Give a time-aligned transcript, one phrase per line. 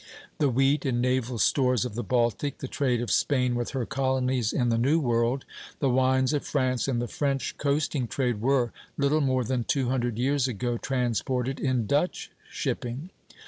[0.39, 4.51] The wheat and naval stores of the Baltic, the trade of Spain with her colonies
[4.51, 5.45] in the New World,
[5.77, 10.17] the wines of France, and the French coasting trade were, little more than two hundred
[10.17, 13.11] years ago, transported in Dutch shipping.